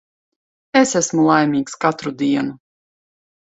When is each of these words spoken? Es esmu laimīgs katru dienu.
Es 0.81 0.93
esmu 1.01 1.27
laimīgs 1.27 1.79
katru 1.87 2.17
dienu. 2.25 2.59